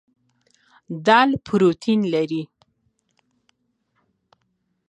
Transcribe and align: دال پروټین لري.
دال 1.05 1.29
پروټین 1.45 2.01
لري. 2.13 2.43